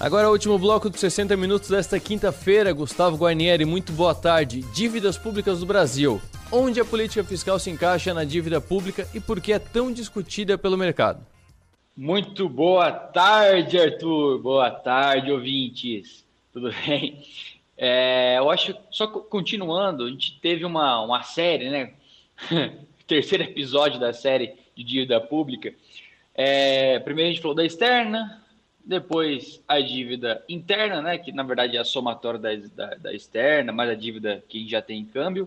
[0.00, 2.72] Agora, o último bloco dos 60 minutos desta quinta-feira.
[2.72, 4.60] Gustavo Guarnieri, muito boa tarde.
[4.72, 6.22] Dívidas públicas do Brasil.
[6.52, 10.56] Onde a política fiscal se encaixa na dívida pública e por que é tão discutida
[10.56, 11.26] pelo mercado?
[11.96, 14.38] Muito boa tarde, Arthur.
[14.38, 16.24] Boa tarde, ouvintes.
[16.52, 17.20] Tudo bem?
[17.76, 21.92] É, eu acho, só continuando, a gente teve uma, uma série, né?
[23.04, 25.74] Terceiro episódio da série de dívida pública.
[26.36, 28.40] É, primeiro a gente falou da externa,
[28.88, 33.70] depois a dívida interna, né, que na verdade é a somatória da, da, da externa,
[33.70, 35.46] mais a dívida que já tem em câmbio.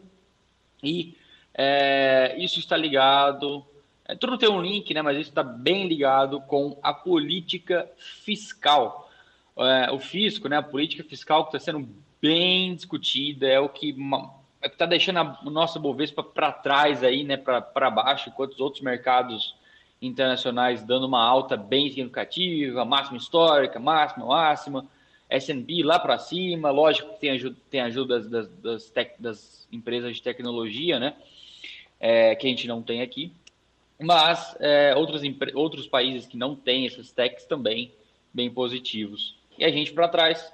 [0.84, 1.18] E
[1.52, 3.66] é, isso está ligado,
[4.06, 9.10] é, tudo tem um link, né, mas isso está bem ligado com a política fiscal.
[9.58, 11.90] É, o fisco, né, a política fiscal que está sendo
[12.22, 13.96] bem discutida, é o que
[14.62, 18.60] é está deixando a, o nosso Bovespa para trás aí, né, para baixo, enquanto os
[18.60, 19.56] outros mercados
[20.02, 24.88] internacionais dando uma alta bem significativa, máxima histórica, máxima, máxima,
[25.30, 30.16] S&P lá para cima, lógico que tem ajuda, tem ajuda das, das, das, das empresas
[30.16, 31.14] de tecnologia, né,
[32.00, 33.32] é, que a gente não tem aqui,
[34.02, 35.22] mas é, outros,
[35.54, 37.94] outros países que não têm essas techs também
[38.34, 39.36] bem positivos.
[39.58, 40.52] E a gente para trás,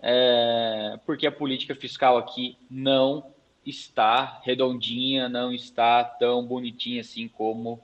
[0.00, 3.32] é, porque a política fiscal aqui não
[3.64, 7.80] está redondinha, não está tão bonitinha assim como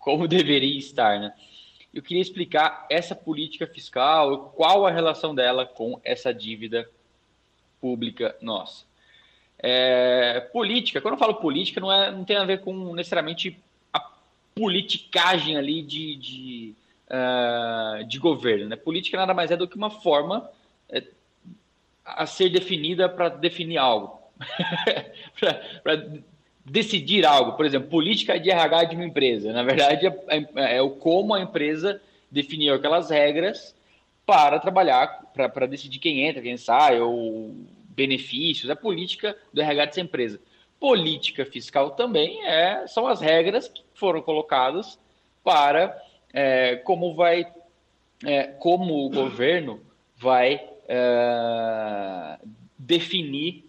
[0.00, 1.32] como deveria estar, né?
[1.92, 6.88] Eu queria explicar essa política fiscal, qual a relação dela com essa dívida
[7.80, 8.84] pública nossa.
[9.58, 13.58] É, política, quando eu falo política, não, é, não tem a ver com necessariamente
[13.92, 14.00] a
[14.54, 16.74] politicagem ali de, de,
[17.10, 18.68] uh, de governo.
[18.68, 18.76] Né?
[18.76, 20.48] Política nada mais é do que uma forma
[20.88, 21.02] é,
[22.04, 24.20] a ser definida para definir algo.
[25.82, 25.96] para
[26.70, 29.52] decidir algo, por exemplo, política de RH de uma empresa.
[29.52, 33.74] Na verdade, é, é, é o como a empresa definiu aquelas regras
[34.24, 37.52] para trabalhar, para decidir quem entra, quem sai, ou
[37.88, 40.40] benefícios, a política do RH dessa empresa.
[40.78, 44.96] Política fiscal também é, são as regras que foram colocadas
[45.42, 46.00] para
[46.32, 47.46] é, como vai,
[48.24, 49.80] é, como o governo
[50.16, 52.38] vai é,
[52.78, 53.68] definir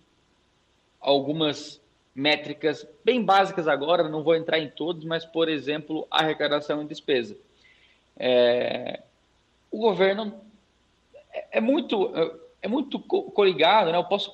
[1.00, 1.82] algumas
[2.14, 7.38] métricas bem básicas agora, não vou entrar em todos, mas, por exemplo, arrecadação e despesa.
[8.18, 9.02] É,
[9.72, 10.34] o governo
[11.34, 12.12] é, é muito,
[12.62, 13.98] é muito coligado, né?
[13.98, 14.34] eu posso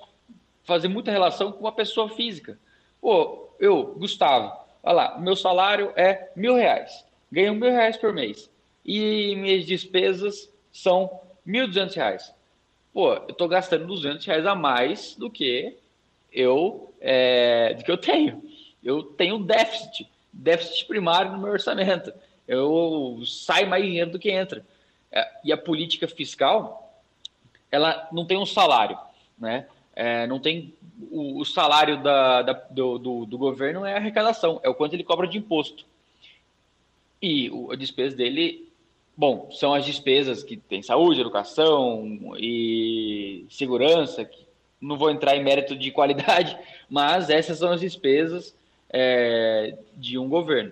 [0.63, 2.59] fazer muita relação com uma pessoa física.
[2.99, 8.49] Pô, eu, Gustavo, olha lá, meu salário é mil reais, ganho mil reais por mês,
[8.83, 12.33] e minhas despesas são mil duzentos reais.
[12.93, 15.77] Pô, eu estou gastando duzentos reais a mais do que
[16.37, 18.43] eu é, do que eu tenho.
[18.83, 22.13] Eu tenho déficit, déficit primário no meu orçamento.
[22.47, 24.65] Eu saio mais dinheiro do que entra.
[25.11, 27.01] É, e a política fiscal,
[27.71, 28.97] ela não tem um salário,
[29.37, 29.67] né?
[29.95, 30.75] É, não tem
[31.09, 34.93] o, o salário da, da do, do, do, governo é a arrecadação, é o quanto
[34.93, 35.85] ele cobra de imposto.
[37.19, 38.71] E o, a despesa dele,
[39.15, 44.46] bom, são as despesas que tem saúde, educação e segurança, que
[44.81, 46.57] não vou entrar em mérito de qualidade,
[46.89, 48.55] mas essas são as despesas
[48.89, 50.71] é, de um governo.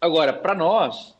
[0.00, 1.14] Agora, para nós,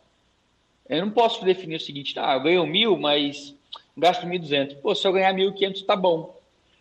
[0.88, 3.54] eu não posso definir o seguinte, tá, eu ganho mil, mas
[3.96, 4.76] gasto 1.200.
[4.80, 6.38] Pô, se eu ganhar 1.500, tá bom.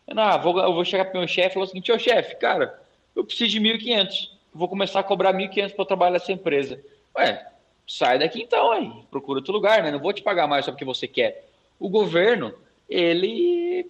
[0.08, 1.92] Eu, não, ah, vou, eu vou chegar para o meu chefe e falar o seguinte,
[1.92, 2.82] ô chefe, cara,
[3.16, 4.30] eu preciso de 1.500.
[4.54, 6.82] Vou começar a cobrar 1.500 para trabalhar nessa empresa.
[7.18, 7.46] Ué,
[7.88, 9.92] sai daqui então aí, procura outro lugar, né?
[9.92, 11.48] Não vou te pagar mais só porque você quer.
[11.80, 12.54] O governo,
[12.90, 13.90] ele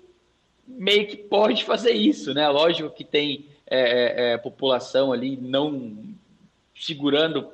[0.69, 2.47] meio que pode fazer isso, né?
[2.47, 6.16] Lógico que tem é, é, é população ali não
[6.75, 7.50] segurando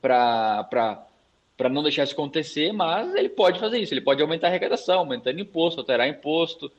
[0.00, 0.98] para
[1.70, 5.40] não deixar isso acontecer, mas ele pode fazer isso, ele pode aumentar a arrecadação, aumentando
[5.40, 6.72] imposto, alterar imposto.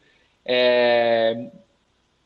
[0.44, 1.50] É...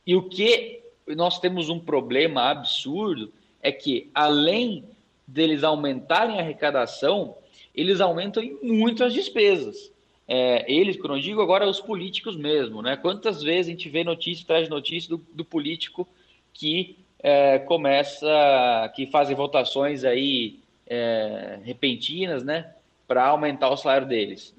[0.06, 4.86] E o que nós temos um problema absurdo é que, além
[5.28, 7.36] deles aumentarem a arrecadação,
[7.76, 9.92] eles aumentam muito as despesas
[10.28, 12.98] é, eles, quando eu digo agora, os políticos mesmo, né?
[12.98, 16.08] Quantas vezes a gente vê notícia de notícia do, do político
[16.54, 22.74] que é, começa, que fazem votações aí é, repentinas, né?
[23.08, 24.54] Para aumentar o salário deles.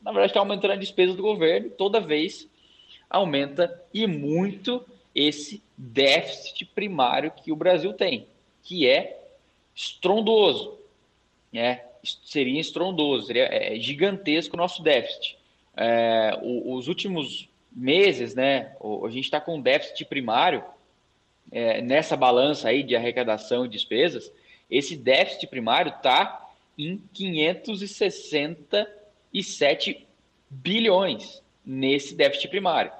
[0.00, 2.48] Na verdade, está aumentando a despesa do governo, toda vez
[3.10, 4.84] aumenta e muito
[5.14, 8.26] esse déficit primário que o Brasil tem,
[8.62, 9.20] que é
[9.74, 10.78] estrondoso.
[11.52, 11.82] Né?
[12.24, 15.36] Seria estrondoso, seria é, gigantesco o nosso déficit.
[15.76, 20.64] É, os últimos meses, né, a gente está com um déficit primário
[21.50, 24.30] é, nessa balança aí de arrecadação e despesas,
[24.70, 26.46] esse déficit primário está
[26.76, 30.06] em 567
[30.50, 32.92] bilhões nesse déficit primário.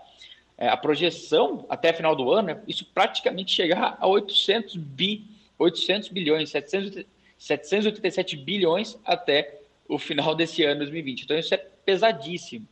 [0.56, 5.24] É, a projeção até final do ano é isso praticamente chegar a 800 bi,
[5.58, 7.04] 800 bilhões, 700,
[7.38, 11.22] 787 bilhões até o final desse ano 2020.
[11.22, 12.66] Então isso é pesadíssimo.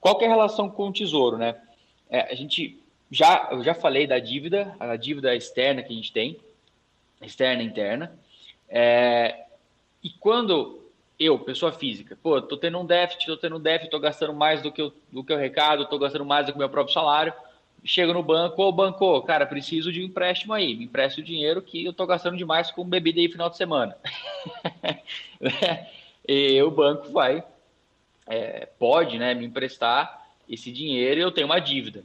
[0.00, 1.60] Qual é a relação com o Tesouro, né?
[2.08, 2.80] É, a gente
[3.10, 6.38] já eu já falei da dívida, a dívida externa que a gente tem,
[7.20, 8.18] externa e interna.
[8.68, 9.46] É,
[10.02, 10.82] e quando
[11.18, 14.62] eu, pessoa física, pô, tô tendo um déficit, tô tendo um déficit, tô gastando mais
[14.62, 16.92] do que, eu, do que o recado, tô gastando mais do que o meu próprio
[16.92, 17.32] salário.
[17.86, 21.62] Chego no banco, ô banco, cara, preciso de um empréstimo aí, me empresta o dinheiro
[21.62, 23.96] que eu tô gastando demais com bebida aí final de semana.
[26.26, 27.44] e o banco vai,
[28.26, 32.02] é, pode, né, me emprestar esse dinheiro e eu tenho uma dívida.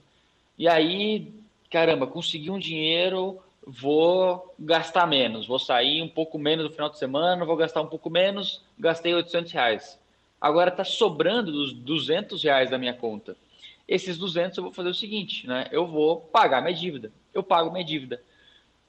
[0.55, 1.33] E aí,
[1.71, 6.99] caramba, consegui um dinheiro, vou gastar menos, vou sair um pouco menos no final de
[6.99, 9.99] semana, vou gastar um pouco menos, gastei 800 reais.
[10.39, 13.35] Agora está sobrando dos 200 reais da minha conta.
[13.91, 15.67] Esses 200 eu vou fazer o seguinte, né?
[15.69, 17.11] Eu vou pagar minha dívida.
[17.33, 18.23] Eu pago minha dívida.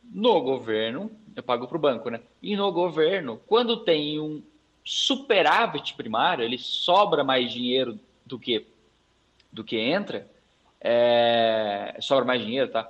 [0.00, 2.20] No governo, eu pago para o banco, né?
[2.40, 4.40] E no governo, quando tem um
[4.84, 8.64] superávit primário, ele sobra mais dinheiro do que
[9.52, 10.30] do que entra,
[10.80, 12.88] é, sobra mais dinheiro, tá?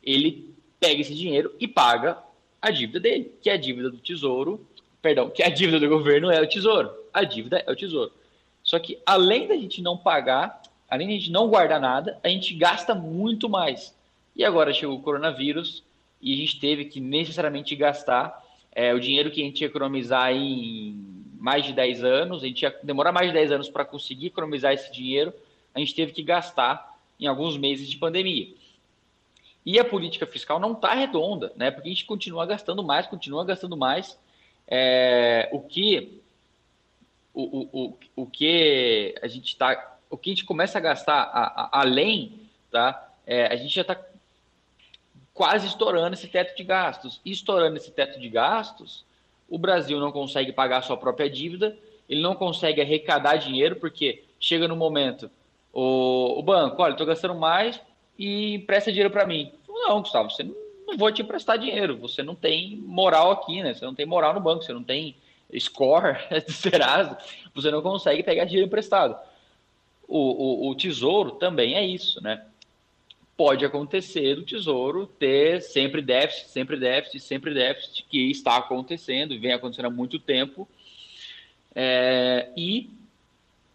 [0.00, 2.16] Ele pega esse dinheiro e paga
[2.62, 4.64] a dívida dele, que é a dívida do tesouro,
[5.02, 6.90] perdão, que é a dívida do governo é o tesouro.
[7.12, 8.12] A dívida é o tesouro.
[8.62, 12.52] Só que além da gente não pagar, além da gente não guardar nada, a gente
[12.54, 13.94] gasta muito mais.
[14.34, 15.84] E agora chegou o coronavírus
[16.20, 20.32] e a gente teve que necessariamente gastar é, o dinheiro que a gente ia economizar
[20.32, 24.26] em mais de 10 anos, a gente ia demorar mais de 10 anos para conseguir
[24.26, 25.32] economizar esse dinheiro,
[25.74, 28.48] a gente teve que gastar em alguns meses de pandemia.
[29.64, 31.70] E a política fiscal não está redonda, né?
[31.70, 34.18] Porque a gente continua gastando mais, continua gastando mais.
[34.66, 36.20] É, o que
[37.32, 41.22] o, o, o, o que a gente está, o que a gente começa a gastar
[41.22, 42.40] a, a, além,
[42.70, 43.08] tá?
[43.24, 43.96] É, a gente já está
[45.32, 47.20] quase estourando esse teto de gastos.
[47.24, 49.04] E estourando esse teto de gastos,
[49.48, 51.78] o Brasil não consegue pagar sua própria dívida,
[52.08, 55.30] ele não consegue arrecadar dinheiro, porque chega no momento,
[55.72, 57.80] o, o banco, olha, estou gastando mais,
[58.18, 59.52] e empresta dinheiro para mim.
[59.68, 60.54] Não, Gustavo, você não,
[60.86, 61.96] não vou te emprestar dinheiro.
[61.98, 63.72] Você não tem moral aqui, né?
[63.72, 65.16] Você não tem moral no banco, você não tem
[65.58, 66.16] score
[66.48, 67.16] Serasa,
[67.54, 69.16] você não consegue pegar dinheiro emprestado.
[70.12, 72.44] O, o, o tesouro também é isso, né?
[73.36, 79.38] Pode acontecer do tesouro ter sempre déficit, sempre déficit, sempre déficit, que está acontecendo e
[79.38, 80.68] vem acontecendo há muito tempo.
[81.72, 82.90] É, e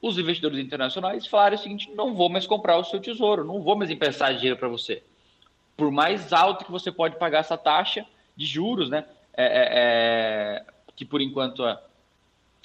[0.01, 3.77] os investidores internacionais falaram o seguinte: não vou mais comprar o seu tesouro, não vou
[3.77, 5.01] mais emprestar dinheiro para você.
[5.77, 8.05] Por mais alto que você pode pagar essa taxa
[8.35, 9.05] de juros, né?
[9.33, 10.65] É, é, é
[10.97, 11.63] que por enquanto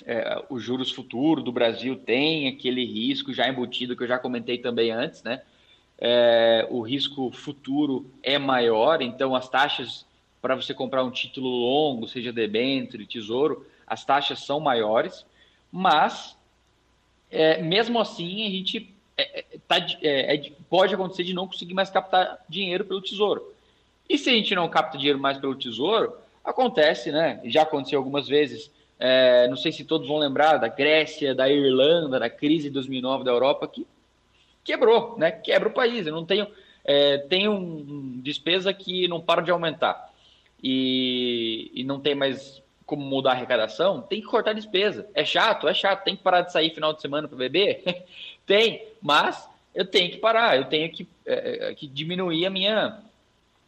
[0.07, 4.59] é, os juros futuros do Brasil tem aquele risco já embutido que eu já comentei
[4.59, 5.43] também antes, né?
[5.99, 10.07] É, o risco futuro é maior, então as taxas
[10.41, 15.27] para você comprar um título longo, seja debênture, tesouro, as taxas são maiores,
[15.71, 16.35] mas
[17.31, 21.91] é, mesmo assim a gente é, é tá, é, pode acontecer de não conseguir mais
[21.91, 23.53] captar dinheiro pelo tesouro.
[24.09, 26.15] E se a gente não capta dinheiro mais pelo tesouro,
[26.45, 27.41] acontece, né?
[27.45, 28.71] Já aconteceu algumas vezes.
[29.03, 33.25] É, não sei se todos vão lembrar da Grécia, da Irlanda, da crise de 2009
[33.25, 33.87] da Europa, que
[34.63, 35.31] quebrou, né?
[35.31, 36.07] Quebra o país.
[36.07, 36.47] Eu não tenho,
[36.85, 40.13] é, tem um despesa que não para de aumentar
[40.63, 45.09] e, e não tem mais como mudar a arrecadação, tem que cortar despesa.
[45.15, 45.67] É chato?
[45.67, 46.05] É chato.
[46.05, 47.83] Tem que parar de sair final de semana para beber?
[48.45, 52.99] tem, mas eu tenho que parar, eu tenho que, é, é, que diminuir a minha.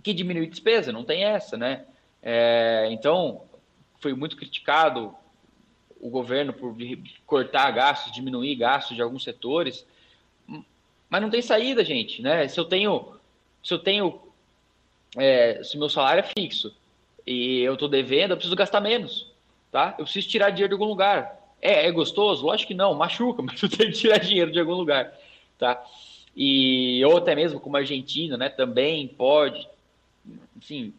[0.03, 1.85] que diminuir despesa, não tem essa, né?
[2.21, 3.43] É, então,
[4.01, 5.15] foi muito criticado
[6.03, 6.77] o governo por
[7.25, 9.87] cortar gastos, diminuir gastos de alguns setores,
[11.09, 12.49] mas não tem saída, gente, né?
[12.49, 13.15] Se eu tenho,
[13.63, 14.21] se eu tenho,
[15.17, 16.75] é, se meu salário é fixo
[17.25, 19.31] e eu estou devendo, eu preciso gastar menos,
[19.71, 19.95] tá?
[19.97, 21.39] Eu preciso tirar dinheiro de algum lugar.
[21.61, 22.45] É, é gostoso?
[22.45, 25.17] Lógico que não, machuca, mas eu tenho que tirar dinheiro de algum lugar,
[25.57, 25.81] tá?
[26.35, 28.49] E ou até mesmo como a Argentina, né?
[28.49, 29.69] Também pode,
[30.61, 30.93] assim,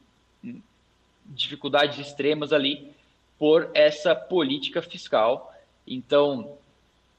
[1.26, 2.93] dificuldades extremas ali
[3.38, 5.54] por essa política fiscal.
[5.86, 6.58] Então,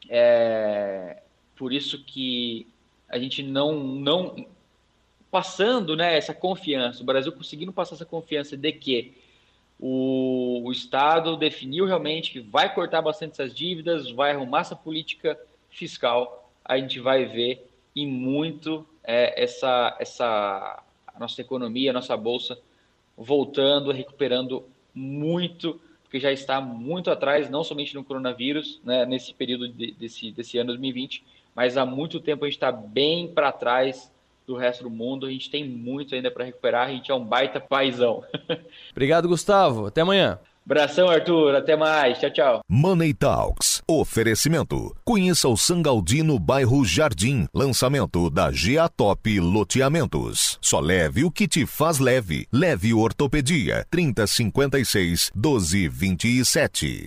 [0.08, 1.22] é
[1.56, 2.66] por isso que
[3.08, 4.46] a gente não não
[5.30, 9.14] passando né, essa confiança, o Brasil conseguindo passar essa confiança de que
[9.80, 15.36] o, o, Estado definiu realmente que vai cortar bastante essas dívidas, vai arrumar essa política
[15.68, 22.16] fiscal, a gente vai ver e muito é, essa, essa a nossa economia, a nossa
[22.16, 22.56] bolsa
[23.16, 25.80] voltando, recuperando muito,
[26.14, 30.56] porque já está muito atrás, não somente no coronavírus, né, nesse período de, desse, desse
[30.56, 31.24] ano 2020,
[31.56, 34.12] mas há muito tempo a gente está bem para trás
[34.46, 35.26] do resto do mundo.
[35.26, 36.86] A gente tem muito ainda para recuperar.
[36.86, 38.22] A gente é um baita paizão.
[38.92, 39.86] Obrigado, Gustavo.
[39.86, 40.38] Até amanhã.
[40.64, 41.56] Abração, Arthur.
[41.56, 42.20] Até mais.
[42.20, 42.60] Tchau, tchau.
[42.68, 43.73] Money Talks.
[43.86, 44.96] Oferecimento.
[45.04, 47.46] Conheça o Sangaldino bairro Jardim.
[47.52, 50.58] Lançamento da GA Top Loteamentos.
[50.62, 52.46] Só leve o que te faz leve.
[52.50, 53.86] Leve Ortopedia.
[53.90, 57.02] 3056 1227.